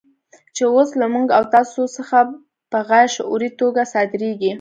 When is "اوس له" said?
0.75-1.07